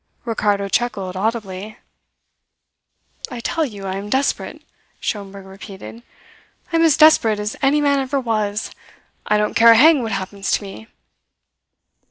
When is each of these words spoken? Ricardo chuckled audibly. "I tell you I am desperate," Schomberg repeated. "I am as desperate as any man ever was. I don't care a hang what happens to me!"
Ricardo 0.25 0.67
chuckled 0.67 1.15
audibly. 1.15 1.77
"I 3.29 3.39
tell 3.39 3.63
you 3.65 3.85
I 3.85 3.97
am 3.97 4.09
desperate," 4.09 4.63
Schomberg 4.99 5.45
repeated. 5.45 6.01
"I 6.73 6.77
am 6.77 6.81
as 6.81 6.97
desperate 6.97 7.39
as 7.39 7.55
any 7.61 7.81
man 7.81 7.99
ever 7.99 8.19
was. 8.19 8.71
I 9.27 9.37
don't 9.37 9.53
care 9.53 9.73
a 9.73 9.77
hang 9.77 10.01
what 10.01 10.11
happens 10.11 10.49
to 10.53 10.63
me!" 10.63 10.87